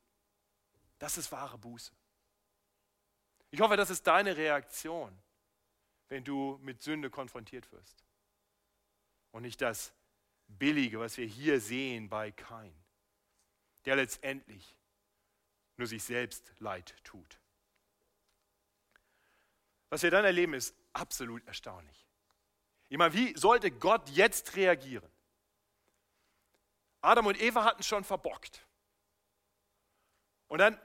[0.99, 1.91] Das ist wahre Buße.
[3.49, 5.11] Ich hoffe, das ist deine Reaktion,
[6.07, 8.03] wenn du mit Sünde konfrontiert wirst.
[9.31, 9.91] Und nicht das
[10.57, 12.73] Billige, was wir hier sehen bei Kain,
[13.85, 14.77] der letztendlich
[15.77, 17.39] nur sich selbst leid tut.
[19.89, 22.07] Was wir dann erleben, ist absolut erstaunlich.
[22.89, 25.09] Ich meine, wie sollte Gott jetzt reagieren?
[27.01, 28.65] Adam und Eva hatten schon verbockt.
[30.47, 30.79] Und dann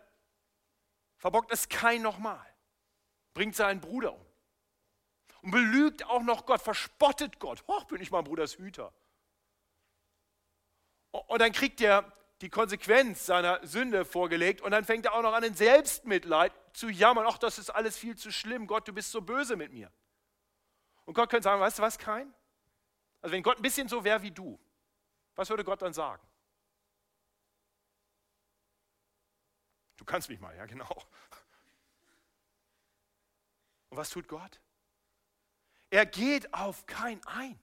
[1.17, 2.45] verbockt es kein nochmal.
[3.35, 4.27] Bringt seinen Bruder um.
[5.43, 7.67] Und belügt auch noch Gott, verspottet Gott.
[7.69, 8.93] Hoch, bin ich mein Bruders Hüter.
[11.11, 15.33] Und dann kriegt er die Konsequenz seiner Sünde vorgelegt und dann fängt er auch noch
[15.33, 17.27] an, in Selbstmitleid zu jammern.
[17.29, 18.67] Ach, das ist alles viel zu schlimm.
[18.67, 19.91] Gott, du bist so böse mit mir.
[21.05, 22.33] Und Gott könnte sagen, weißt du was, kein?
[23.21, 24.59] Also wenn Gott ein bisschen so wäre wie du,
[25.35, 26.23] was würde Gott dann sagen?
[29.97, 31.03] Du kannst mich mal, ja genau.
[33.89, 34.61] Und was tut Gott?
[35.91, 37.59] Er geht auf kein ein.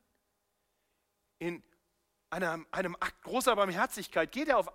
[1.40, 1.64] In
[2.30, 4.72] einem, einem Akt großer Barmherzigkeit geht er auf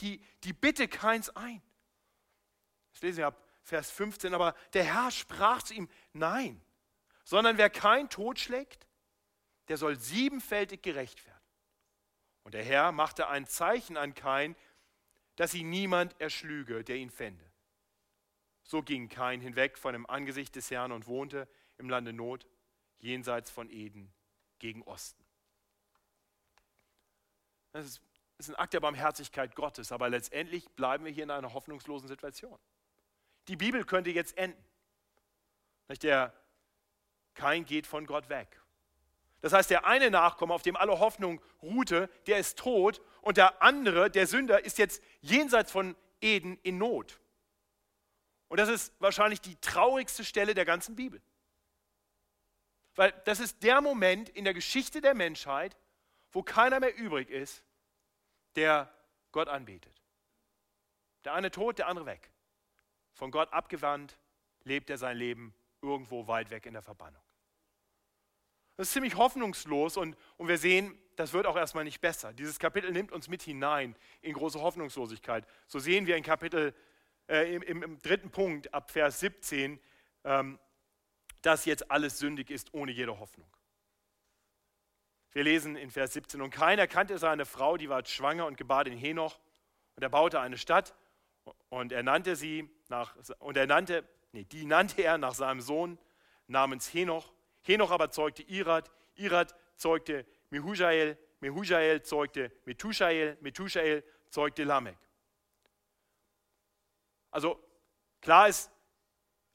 [0.00, 1.62] die, die Bitte keins ein.
[2.92, 4.34] Das lesen wir ab Vers 15.
[4.34, 6.60] Aber der Herr sprach zu ihm: Nein,
[7.24, 8.86] sondern wer kein Tod schlägt,
[9.68, 11.34] der soll siebenfältig gerecht werden.
[12.42, 14.54] Und der Herr machte ein Zeichen an Kain,
[15.36, 17.44] dass ihn niemand erschlüge, der ihn fände.
[18.62, 22.46] So ging Kain hinweg von dem Angesicht des Herrn und wohnte im Lande Not,
[22.98, 24.12] jenseits von Eden,
[24.58, 25.23] gegen Osten.
[27.74, 28.00] Das ist,
[28.38, 32.56] ist ein Akt der Barmherzigkeit Gottes, aber letztendlich bleiben wir hier in einer hoffnungslosen Situation.
[33.48, 34.64] Die Bibel könnte jetzt enden.
[36.00, 36.32] Der
[37.34, 38.60] Kein geht von Gott weg.
[39.40, 43.60] Das heißt, der eine Nachkomme, auf dem alle Hoffnung ruhte, der ist tot und der
[43.60, 47.20] andere, der Sünder, ist jetzt jenseits von Eden in Not.
[48.48, 51.20] Und das ist wahrscheinlich die traurigste Stelle der ganzen Bibel.
[52.94, 55.76] Weil das ist der Moment in der Geschichte der Menschheit,
[56.34, 57.64] wo keiner mehr übrig ist,
[58.56, 58.92] der
[59.32, 60.02] Gott anbetet.
[61.24, 62.30] Der eine tot, der andere weg.
[63.14, 64.18] Von Gott abgewandt,
[64.64, 67.22] lebt er sein Leben irgendwo weit weg in der Verbannung.
[68.76, 72.32] Das ist ziemlich hoffnungslos und, und wir sehen, das wird auch erstmal nicht besser.
[72.32, 75.46] Dieses Kapitel nimmt uns mit hinein in große Hoffnungslosigkeit.
[75.68, 76.74] So sehen wir in Kapitel,
[77.28, 79.78] äh, im, im, dritten Punkt ab Vers 17,
[80.24, 80.58] ähm,
[81.42, 83.48] dass jetzt alles sündig ist ohne jede Hoffnung.
[85.34, 88.84] Wir lesen in Vers 17, und keiner kannte seine Frau, die war schwanger und gebar
[88.84, 89.40] den Henoch.
[89.96, 90.94] Und er baute eine Stadt
[91.68, 95.98] und er nannte sie nach, und er nannte, nee, die nannte er nach seinem Sohn
[96.46, 97.32] namens Henoch.
[97.62, 104.96] Henoch aber zeugte Irad, Irad zeugte Mehujael, Mehujael zeugte Methushael, Methushael zeugte Lamech.
[107.32, 107.60] Also
[108.20, 108.70] klar ist,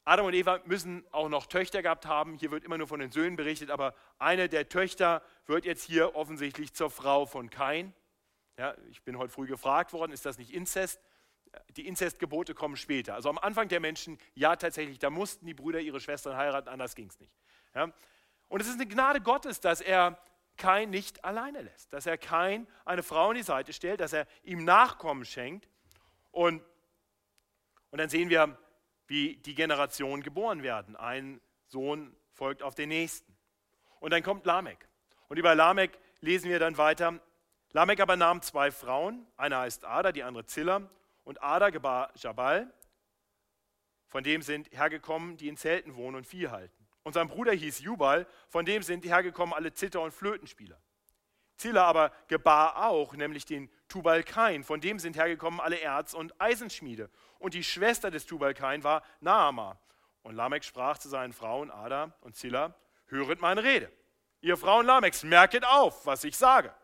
[0.04, 2.36] Adam und Eva müssen auch noch Töchter gehabt haben.
[2.36, 6.14] Hier wird immer nur von den Söhnen berichtet, aber eine der Töchter wird jetzt hier
[6.14, 7.92] offensichtlich zur Frau von Kain.
[8.56, 11.00] Ja, ich bin heute früh gefragt worden, ist das nicht Inzest?
[11.76, 13.14] Die Inzestgebote kommen später.
[13.14, 16.94] Also am Anfang der Menschen, ja tatsächlich, da mussten die Brüder ihre Schwestern heiraten, anders
[16.94, 17.32] ging es nicht.
[17.74, 17.92] Ja?
[18.48, 20.22] Und es ist eine Gnade Gottes, dass er
[20.56, 24.28] Kain nicht alleine lässt, dass er Kain eine Frau an die Seite stellt, dass er
[24.44, 25.68] ihm Nachkommen schenkt.
[26.30, 26.62] Und,
[27.90, 28.56] und dann sehen wir,
[29.08, 30.94] wie die Generationen geboren werden.
[30.94, 33.36] Ein Sohn folgt auf den nächsten.
[33.98, 34.89] Und dann kommt Lamek.
[35.30, 37.20] Und über Lamek lesen wir dann weiter.
[37.70, 40.82] Lamek aber nahm zwei Frauen, eine heißt Ada, die andere Zilla.
[41.22, 42.68] Und Ada gebar Jabal,
[44.08, 46.84] von dem sind hergekommen, die in Zelten wohnen und Vieh halten.
[47.04, 50.80] Und sein Bruder hieß Jubal, von dem sind hergekommen alle Zitter- und Flötenspieler.
[51.56, 57.08] Zilla aber gebar auch, nämlich den Tubalkain, von dem sind hergekommen alle Erz- und Eisenschmiede.
[57.38, 59.78] Und die Schwester des Tubalkain war Naama.
[60.22, 62.74] Und Lamech sprach zu seinen Frauen Ada und Zilla,
[63.06, 63.92] höret meine Rede.
[64.40, 66.74] Ihr Frauen Lamechs, merket auf, was ich sage.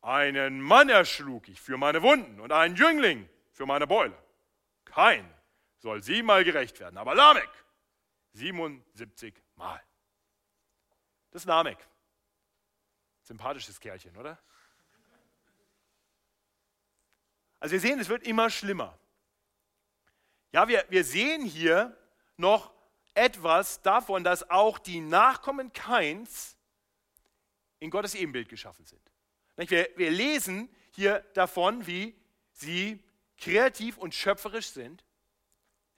[0.00, 4.16] Einen Mann erschlug ich für meine Wunden und einen Jüngling für meine Beule.
[4.84, 5.32] Kein
[5.78, 7.48] soll siebenmal gerecht werden, aber Lamech
[8.32, 9.82] 77 Mal.
[11.30, 11.78] Das ist Lamech.
[13.22, 14.38] Sympathisches Kerlchen, oder?
[17.60, 18.98] Also wir sehen, es wird immer schlimmer.
[20.52, 21.96] Ja, wir, wir sehen hier
[22.36, 22.72] noch
[23.18, 26.56] etwas davon, dass auch die Nachkommen Keins
[27.80, 29.02] in Gottes Ebenbild geschaffen sind.
[29.56, 32.14] Wir, wir lesen hier davon, wie
[32.52, 33.02] sie
[33.36, 35.04] kreativ und schöpferisch sind.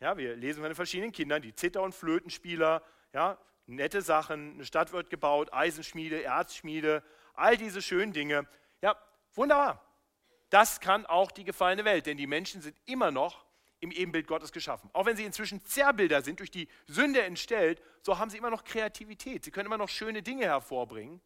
[0.00, 4.64] Ja, wir lesen von den verschiedenen Kindern, die Zither- und Flötenspieler, ja, nette Sachen, eine
[4.64, 7.02] Stadt wird gebaut, Eisenschmiede, Erzschmiede,
[7.34, 8.48] all diese schönen Dinge.
[8.80, 8.96] Ja,
[9.34, 9.84] wunderbar.
[10.48, 13.44] Das kann auch die gefallene Welt, denn die Menschen sind immer noch
[13.80, 14.90] im Ebenbild Gottes geschaffen.
[14.92, 18.64] Auch wenn sie inzwischen Zerrbilder sind, durch die Sünde entstellt, so haben sie immer noch
[18.64, 19.44] Kreativität.
[19.44, 21.20] Sie können immer noch schöne Dinge hervorbringen.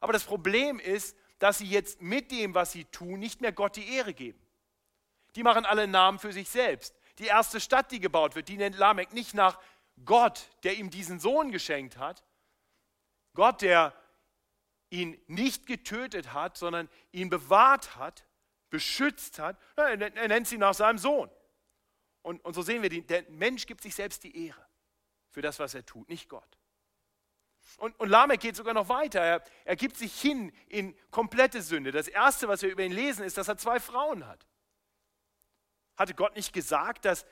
[0.00, 3.76] Aber das Problem ist, dass sie jetzt mit dem, was sie tun, nicht mehr Gott
[3.76, 4.40] die Ehre geben.
[5.34, 6.94] Die machen alle Namen für sich selbst.
[7.18, 9.60] Die erste Stadt, die gebaut wird, die nennt Lamech nicht nach
[10.04, 12.24] Gott, der ihm diesen Sohn geschenkt hat.
[13.34, 13.94] Gott, der
[14.90, 18.24] ihn nicht getötet hat, sondern ihn bewahrt hat,
[18.74, 19.56] beschützt hat.
[19.76, 21.30] Er nennt sie nach seinem Sohn.
[22.22, 24.66] Und, und so sehen wir, der Mensch gibt sich selbst die Ehre
[25.30, 26.58] für das, was er tut, nicht Gott.
[27.76, 29.20] Und, und Lamech geht sogar noch weiter.
[29.20, 31.92] Er, er gibt sich hin in komplette Sünde.
[31.92, 34.44] Das Erste, was wir über ihn lesen, ist, dass er zwei Frauen hat.
[35.96, 37.24] Hatte Gott nicht gesagt, dass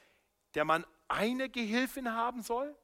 [0.55, 2.77] der Mann eine Gehilfin haben soll?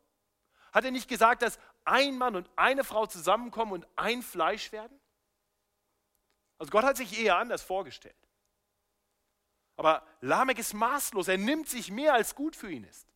[0.72, 4.98] Hat er nicht gesagt, dass ein Mann und eine Frau zusammenkommen und ein Fleisch werden?
[6.58, 8.16] Also Gott hat sich eher anders vorgestellt.
[9.78, 13.06] Aber Lamech ist maßlos, er nimmt sich mehr, als gut für ihn ist.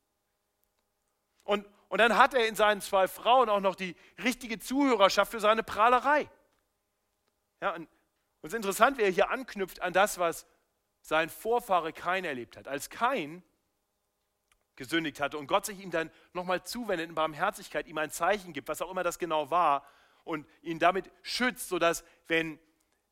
[1.42, 5.40] Und, und dann hat er in seinen zwei Frauen auch noch die richtige Zuhörerschaft für
[5.40, 6.30] seine Prahlerei.
[7.60, 7.88] Ja, und, und
[8.42, 10.46] es ist interessant, wie er hier anknüpft an das, was
[11.00, 12.68] sein Vorfahre Kain erlebt hat.
[12.68, 13.42] Als Kain
[14.76, 18.68] gesündigt hatte und Gott sich ihm dann nochmal zuwendet in Barmherzigkeit, ihm ein Zeichen gibt,
[18.68, 19.84] was auch immer das genau war,
[20.22, 22.60] und ihn damit schützt, sodass, wenn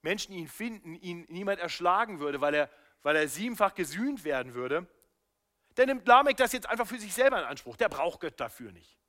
[0.02, 2.70] Menschen ihn finden, ihn niemand erschlagen würde, weil er,
[3.02, 4.86] weil er siebenfach gesühnt werden würde,
[5.74, 7.76] dann nimmt Lamech das jetzt einfach für sich selber in Anspruch.
[7.76, 9.00] Der braucht Gott dafür nicht.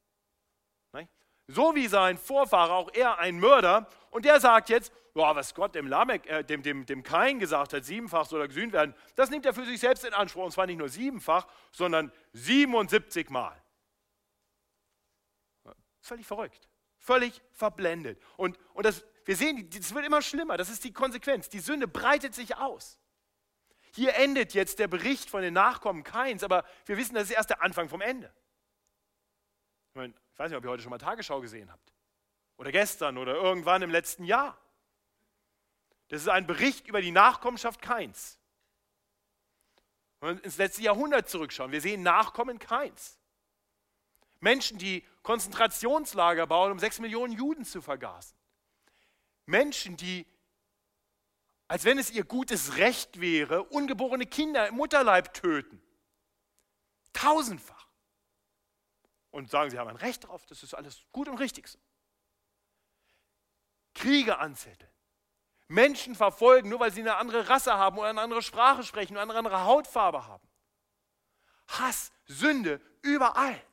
[1.51, 3.87] So wie sein Vorfahrer, auch er ein Mörder.
[4.09, 7.73] Und der sagt jetzt, ja, was Gott dem, Lamech, äh, dem, dem, dem Kain gesagt
[7.73, 10.45] hat, siebenfach soll er gesühnt werden, das nimmt er für sich selbst in Anspruch.
[10.45, 13.61] Und zwar nicht nur siebenfach, sondern 77 Mal.
[15.99, 18.21] Völlig verrückt, völlig verblendet.
[18.37, 21.49] Und, und das, wir sehen, das wird immer schlimmer, das ist die Konsequenz.
[21.49, 22.97] Die Sünde breitet sich aus.
[23.91, 27.49] Hier endet jetzt der Bericht von den Nachkommen Kains, aber wir wissen, das ist erst
[27.49, 28.33] der Anfang vom Ende.
[29.89, 31.91] Ich, meine, ich weiß nicht, ob ihr heute schon mal Tagesschau gesehen habt.
[32.57, 34.57] Oder gestern oder irgendwann im letzten Jahr.
[36.07, 38.37] Das ist ein Bericht über die Nachkommenschaft Kains.
[40.19, 43.17] Wenn wir ins letzte Jahrhundert zurückschauen, wir sehen Nachkommen Kains.
[44.39, 48.35] Menschen, die Konzentrationslager bauen, um sechs Millionen Juden zu vergasen.
[49.45, 50.25] Menschen, die,
[51.71, 55.81] als wenn es ihr gutes Recht wäre, ungeborene Kinder im Mutterleib töten.
[57.13, 57.87] Tausendfach
[59.29, 61.79] und sagen, sie haben ein Recht darauf, das ist alles gut und richtig so.
[63.93, 64.91] Kriege anzetteln.
[65.69, 69.21] Menschen verfolgen, nur weil sie eine andere Rasse haben oder eine andere Sprache sprechen oder
[69.21, 70.45] eine andere Hautfarbe haben.
[71.69, 73.65] Hass, Sünde, überall.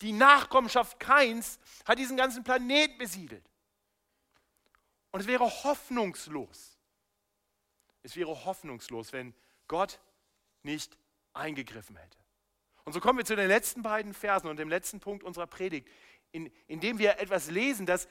[0.00, 3.50] Die Nachkommenschaft Keins hat diesen ganzen Planeten besiedelt.
[5.10, 6.73] Und es wäre hoffnungslos.
[8.04, 9.34] Es wäre hoffnungslos, wenn
[9.66, 10.00] Gott
[10.62, 10.96] nicht
[11.32, 12.18] eingegriffen hätte.
[12.84, 15.88] Und so kommen wir zu den letzten beiden Versen und dem letzten Punkt unserer Predigt,
[16.30, 18.06] in, in dem wir etwas lesen, das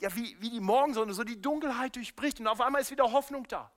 [0.00, 3.46] ja, wie, wie die Morgensonne so die Dunkelheit durchbricht und auf einmal ist wieder Hoffnung
[3.48, 3.70] da.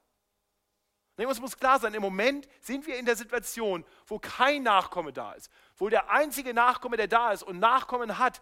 [1.17, 5.33] Uns muss klar sein, im Moment sind wir in der Situation, wo kein Nachkomme da
[5.33, 8.41] ist, wo der einzige Nachkomme, der da ist und Nachkommen hat,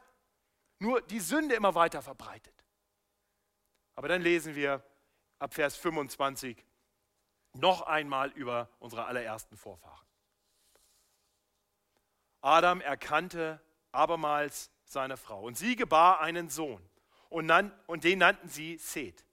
[0.77, 2.53] nur die Sünde immer weiter verbreitet.
[3.95, 4.83] Aber dann lesen wir
[5.39, 6.63] ab Vers 25
[7.57, 10.05] noch einmal über unsere allerersten Vorfahren.
[12.41, 16.81] Adam erkannte abermals seine Frau und sie gebar einen Sohn
[17.29, 19.25] und, nan, und den nannten sie Seth.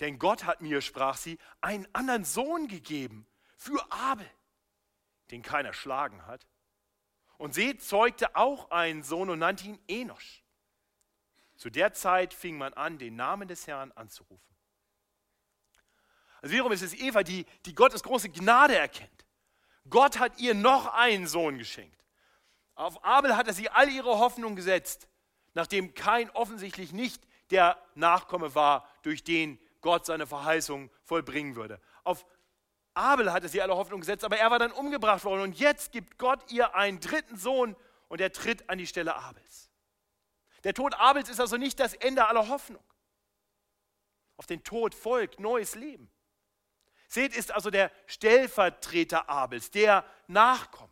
[0.00, 4.28] Denn Gott hat mir, sprach sie, einen anderen Sohn gegeben für Abel,
[5.30, 6.46] den keiner schlagen hat.
[7.36, 10.42] Und Seth zeugte auch einen Sohn und nannte ihn Enosch.
[11.56, 14.53] Zu der Zeit fing man an, den Namen des Herrn anzurufen.
[16.44, 19.24] Also wiederum ist es Eva, die, die Gottes große Gnade erkennt.
[19.88, 22.04] Gott hat ihr noch einen Sohn geschenkt.
[22.74, 25.08] Auf Abel hat er sie all ihre Hoffnung gesetzt,
[25.54, 31.80] nachdem kein offensichtlich nicht der Nachkomme war, durch den Gott seine Verheißung vollbringen würde.
[32.02, 32.26] Auf
[32.92, 35.40] Abel hatte sie alle Hoffnung gesetzt, aber er war dann umgebracht worden.
[35.40, 37.74] Und jetzt gibt Gott ihr einen dritten Sohn
[38.08, 39.70] und er tritt an die Stelle Abels.
[40.62, 42.84] Der Tod Abels ist also nicht das Ende aller Hoffnung.
[44.36, 46.10] Auf den Tod folgt neues Leben.
[47.08, 50.90] Seht ist also der Stellvertreter Abels, der Nachkomme.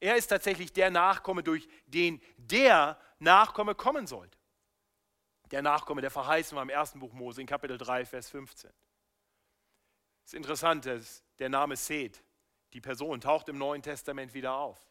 [0.00, 4.36] Er ist tatsächlich der Nachkomme, durch den der Nachkomme kommen sollte
[5.54, 8.70] der Nachkomme, der verheißen war im ersten Buch Mose, in Kapitel 3, Vers 15.
[8.70, 12.24] Das ist interessant, dass der Name Seth,
[12.72, 14.84] die Person, taucht im Neuen Testament wieder auf.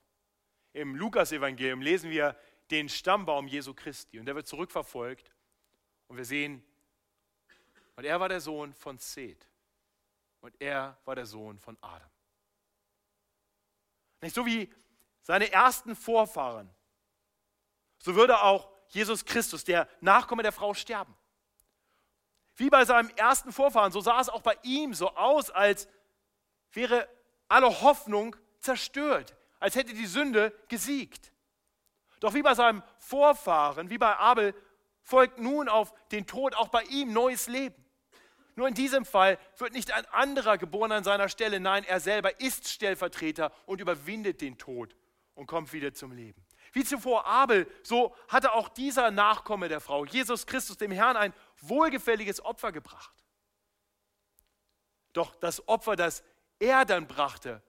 [0.72, 2.38] Im Lukas-Evangelium lesen wir
[2.72, 5.34] den Stammbaum Jesu Christi und der wird zurückverfolgt
[6.08, 6.64] und wir sehen,
[7.98, 9.46] und er war der Sohn von Seth
[10.44, 12.10] und er war der Sohn von Adam.
[14.22, 14.72] Nicht so wie
[15.22, 16.70] seine ersten Vorfahren,
[17.98, 21.16] so würde auch Jesus Christus, der Nachkomme der Frau, sterben.
[22.56, 25.88] Wie bei seinem ersten Vorfahren, so sah es auch bei ihm so aus, als
[26.74, 27.08] wäre
[27.48, 31.32] alle Hoffnung zerstört, als hätte die Sünde gesiegt.
[32.20, 34.54] Doch wie bei seinem Vorfahren, wie bei Abel,
[35.04, 37.83] folgt nun auf den Tod auch bei ihm neues Leben.
[38.56, 42.40] Nur in diesem Fall wird nicht ein anderer geboren an seiner Stelle, nein, er selber
[42.40, 44.96] ist Stellvertreter und überwindet den Tod
[45.34, 46.46] und kommt wieder zum Leben.
[46.72, 51.34] Wie zuvor Abel, so hatte auch dieser Nachkomme der Frau, Jesus Christus, dem Herrn ein
[51.62, 53.14] wohlgefälliges Opfer gebracht.
[55.14, 56.24] Doch das Opfer, das
[56.60, 57.62] er dann brachte,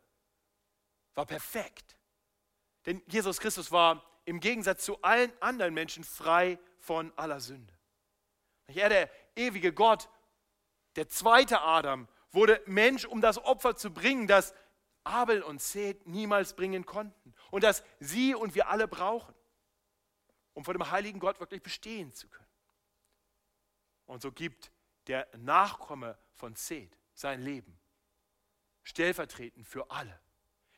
[1.14, 1.97] war perfekt.
[2.87, 7.73] Denn Jesus Christus war im Gegensatz zu allen anderen Menschen frei von aller Sünde.
[8.66, 10.09] Er, der ewige Gott,
[10.97, 14.55] der zweite Adam, wurde Mensch, um das Opfer zu bringen, das
[15.05, 19.35] Abel und Seth niemals bringen konnten und das sie und wir alle brauchen,
[20.55, 22.45] um vor dem heiligen Gott wirklich bestehen zu können.
[24.07, 24.73] Und so gibt
[25.07, 27.79] der Nachkomme von Seth sein Leben
[28.83, 30.21] stellvertretend für alle,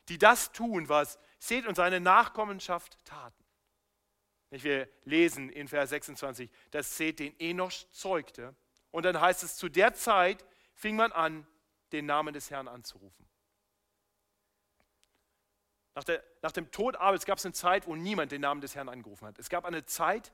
[0.09, 3.43] die das tun, was Seth und seine Nachkommenschaft taten.
[4.49, 8.55] Wir lesen in Vers 26, dass Seth den Enosch zeugte
[8.97, 11.45] und dann heißt es, zu der Zeit fing man an,
[11.91, 13.29] den Namen des Herrn anzurufen.
[15.93, 18.73] Nach, der, nach dem Tod Abels gab es eine Zeit, wo niemand den Namen des
[18.73, 19.37] Herrn angerufen hat.
[19.37, 20.33] Es gab eine Zeit,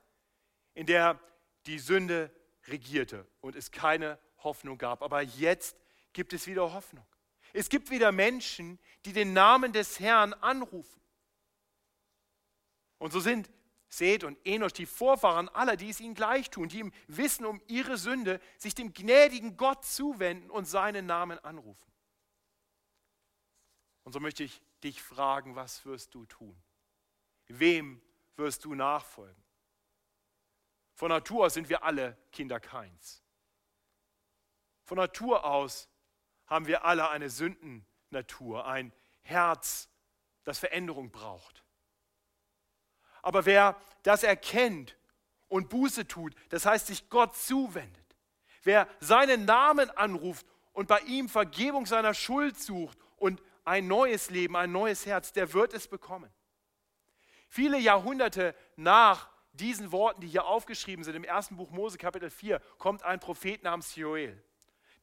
[0.75, 1.19] in der
[1.65, 2.31] die Sünde
[2.69, 5.01] regierte und es keine Hoffnung gab.
[5.01, 5.75] Aber jetzt
[6.13, 7.05] gibt es wieder Hoffnung.
[7.51, 11.01] Es gibt wieder Menschen, die den Namen des Herrn anrufen.
[12.97, 13.49] Und so sind
[13.97, 17.61] Seth und Enoch die Vorfahren aller, die es ihnen gleich tun, die im Wissen um
[17.67, 21.91] ihre Sünde sich dem gnädigen Gott zuwenden und seinen Namen anrufen.
[24.03, 26.59] Und so möchte ich dich fragen, was wirst du tun?
[27.47, 28.01] Wem
[28.35, 29.43] wirst du nachfolgen?
[30.95, 33.23] Von Natur aus sind wir alle Kinder Keins.
[34.81, 35.87] Von Natur aus
[36.47, 38.91] haben wir alle eine Sündennatur, ein
[39.21, 39.87] Herz,
[40.43, 41.62] das Veränderung braucht.
[43.23, 44.95] Aber wer das erkennt
[45.47, 48.15] und Buße tut, das heißt sich Gott zuwendet,
[48.61, 54.55] wer seinen Namen anruft und bei ihm Vergebung seiner Schuld sucht und ein neues Leben,
[54.55, 56.29] ein neues Herz, der wird es bekommen.
[57.47, 62.59] Viele Jahrhunderte nach diesen Worten, die hier aufgeschrieben sind, im ersten Buch Mose Kapitel 4,
[62.77, 64.43] kommt ein Prophet namens Joel,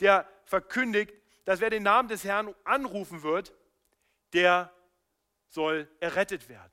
[0.00, 1.14] der verkündigt,
[1.46, 3.54] dass wer den Namen des Herrn anrufen wird,
[4.34, 4.72] der
[5.48, 6.72] soll errettet werden.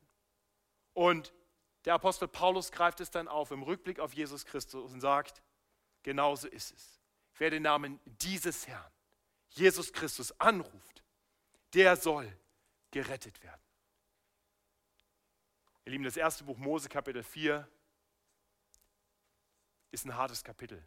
[0.93, 1.31] Und
[1.87, 5.41] der Apostel Paulus greift es dann auf im Rückblick auf Jesus Christus und sagt,
[6.03, 6.99] genauso ist es.
[7.37, 8.91] Wer den Namen dieses Herrn,
[9.51, 11.01] Jesus Christus, anruft,
[11.73, 12.29] der soll
[12.91, 13.61] gerettet werden.
[15.85, 17.65] Ihr Lieben, das erste Buch Mose, Kapitel 4,
[19.91, 20.85] ist ein hartes Kapitel,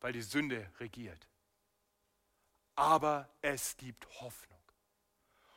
[0.00, 1.28] weil die Sünde regiert.
[2.76, 4.62] Aber es gibt Hoffnung.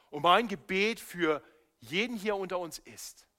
[0.10, 1.42] Und mein Gebet für
[1.80, 3.30] jeden hier unter uns ist,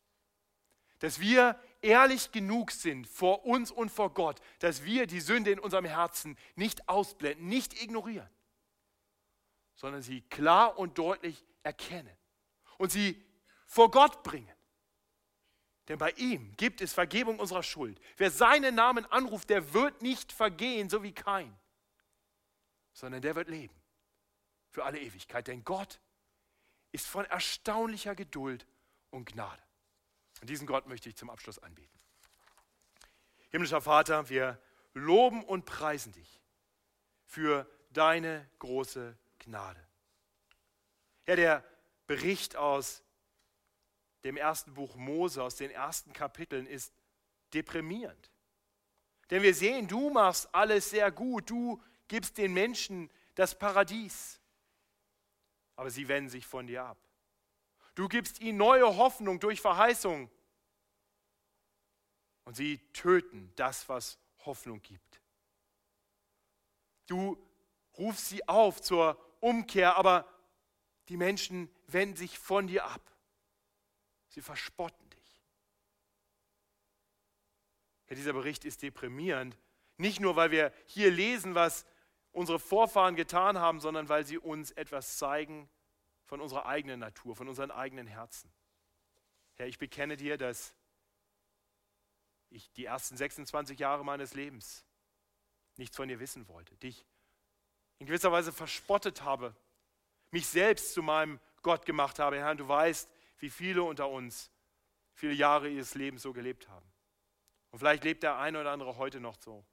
[1.02, 5.58] dass wir ehrlich genug sind vor uns und vor Gott, dass wir die Sünde in
[5.58, 8.30] unserem Herzen nicht ausblenden, nicht ignorieren,
[9.74, 12.16] sondern sie klar und deutlich erkennen
[12.78, 13.20] und sie
[13.66, 14.54] vor Gott bringen.
[15.88, 18.00] Denn bei ihm gibt es Vergebung unserer Schuld.
[18.16, 21.52] Wer seinen Namen anruft, der wird nicht vergehen, so wie kein,
[22.92, 23.74] sondern der wird leben
[24.70, 25.48] für alle Ewigkeit.
[25.48, 25.98] Denn Gott
[26.92, 28.68] ist von erstaunlicher Geduld
[29.10, 29.62] und Gnade.
[30.42, 32.00] Und diesen Gott möchte ich zum Abschluss anbieten.
[33.50, 34.60] Himmlischer Vater, wir
[34.92, 36.40] loben und preisen dich
[37.26, 39.80] für deine große Gnade.
[41.22, 41.64] Herr, der
[42.08, 43.04] Bericht aus
[44.24, 46.92] dem ersten Buch Mose, aus den ersten Kapiteln, ist
[47.54, 48.32] deprimierend.
[49.30, 54.40] Denn wir sehen, du machst alles sehr gut, du gibst den Menschen das Paradies,
[55.76, 56.98] aber sie wenden sich von dir ab.
[57.94, 60.30] Du gibst ihnen neue Hoffnung durch Verheißung.
[62.44, 65.20] Und sie töten das, was Hoffnung gibt.
[67.06, 67.36] Du
[67.98, 70.26] rufst sie auf zur Umkehr, aber
[71.08, 73.12] die Menschen wenden sich von dir ab.
[74.28, 75.42] Sie verspotten dich.
[78.08, 79.58] Ja, dieser Bericht ist deprimierend.
[79.98, 81.86] Nicht nur, weil wir hier lesen, was
[82.32, 85.68] unsere Vorfahren getan haben, sondern weil sie uns etwas zeigen,
[86.32, 88.50] von unserer eigenen Natur, von unseren eigenen Herzen.
[89.56, 90.74] Herr, ich bekenne dir, dass
[92.48, 94.86] ich die ersten 26 Jahre meines Lebens
[95.76, 97.04] nichts von dir wissen wollte, dich
[97.98, 99.54] in gewisser Weise verspottet habe,
[100.30, 102.38] mich selbst zu meinem Gott gemacht habe.
[102.38, 104.50] Herr, du weißt, wie viele unter uns
[105.12, 106.90] viele Jahre ihres Lebens so gelebt haben.
[107.72, 109.66] Und vielleicht lebt der eine oder andere heute noch so.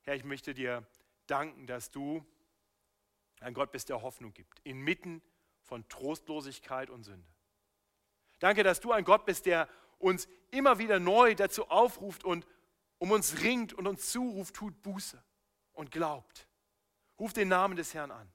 [0.00, 0.84] Herr, ich möchte dir
[1.28, 2.26] danken, dass du
[3.38, 5.22] ein Gott bist, der Hoffnung gibt, inmitten
[5.70, 7.28] von Trostlosigkeit und Sünde.
[8.40, 9.68] Danke, dass du ein Gott bist, der
[10.00, 12.44] uns immer wieder neu dazu aufruft und
[12.98, 15.22] um uns ringt und uns zuruft, tut Buße
[15.72, 16.48] und glaubt.
[17.20, 18.28] Ruft den Namen des Herrn an.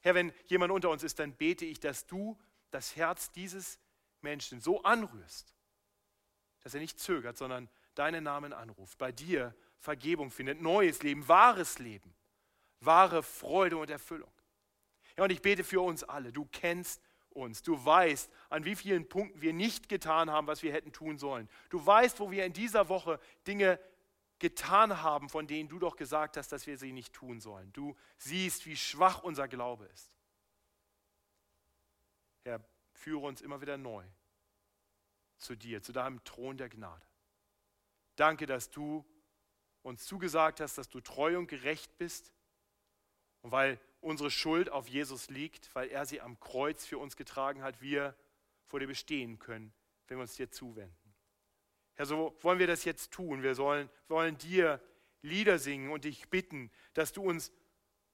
[0.00, 2.38] Herr, wenn jemand unter uns ist, dann bete ich, dass du
[2.70, 3.78] das Herz dieses
[4.20, 5.56] Menschen so anrührst,
[6.60, 11.78] dass er nicht zögert, sondern deinen Namen anruft, bei dir Vergebung findet, neues Leben, wahres
[11.78, 12.14] Leben,
[12.80, 14.33] wahre Freude und Erfüllung.
[15.16, 16.32] Ja, und ich bete für uns alle.
[16.32, 17.62] Du kennst uns.
[17.62, 21.48] Du weißt, an wie vielen Punkten wir nicht getan haben, was wir hätten tun sollen.
[21.70, 23.78] Du weißt, wo wir in dieser Woche Dinge
[24.38, 27.72] getan haben, von denen du doch gesagt hast, dass wir sie nicht tun sollen.
[27.72, 30.10] Du siehst, wie schwach unser Glaube ist.
[32.44, 32.60] Herr,
[32.92, 34.04] führe uns immer wieder neu
[35.38, 37.06] zu dir, zu deinem Thron der Gnade.
[38.16, 39.04] Danke, dass du
[39.82, 42.32] uns zugesagt hast, dass du treu und gerecht bist.
[43.42, 47.62] Und weil unsere Schuld auf Jesus liegt, weil er sie am Kreuz für uns getragen
[47.62, 48.14] hat, wir
[48.66, 49.72] vor dir bestehen können,
[50.06, 51.14] wenn wir uns dir zuwenden.
[51.94, 53.42] Herr, so wollen wir das jetzt tun.
[53.42, 54.80] Wir sollen, wollen dir
[55.22, 57.52] Lieder singen und dich bitten, dass du uns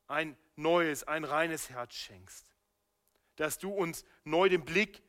[0.07, 2.47] ein neues, ein reines Herz schenkst.
[3.37, 5.03] Dass du uns neu den Blick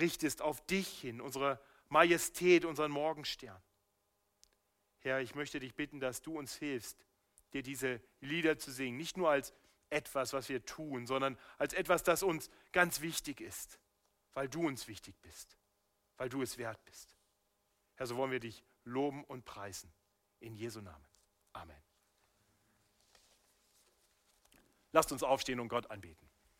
[0.00, 3.62] richtest auf dich hin, unsere Majestät, unseren Morgenstern.
[4.98, 7.06] Herr, ich möchte dich bitten, dass du uns hilfst,
[7.52, 8.96] dir diese Lieder zu singen.
[8.96, 9.52] Nicht nur als
[9.90, 13.78] etwas, was wir tun, sondern als etwas, das uns ganz wichtig ist,
[14.34, 15.56] weil du uns wichtig bist,
[16.16, 17.16] weil du es wert bist.
[17.94, 19.92] Herr, so wollen wir dich loben und preisen.
[20.40, 21.06] In Jesu Namen.
[21.54, 21.82] Amen.
[24.92, 26.25] Lasst uns aufstehen und Gott anbeten.